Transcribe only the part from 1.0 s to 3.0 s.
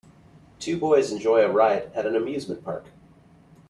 enjoy a ride at an amusement park.